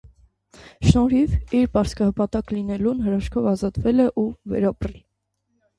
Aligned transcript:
Շնորհիվ 0.87 1.35
իր 1.59 1.69
պարսկահպատակ 1.77 2.55
լինելուն՝ 2.57 3.07
հրաշքով 3.09 3.53
ազատվել 3.55 4.07
է 4.09 4.13
ու 4.25 4.29
վերապրել։ 4.55 4.99